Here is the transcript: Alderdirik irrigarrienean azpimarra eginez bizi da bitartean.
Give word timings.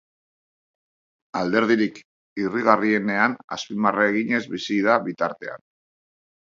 Alderdirik 1.41 2.01
irrigarrienean 2.45 3.39
azpimarra 3.59 4.11
eginez 4.17 4.45
bizi 4.59 4.83
da 4.91 5.01
bitartean. 5.09 5.67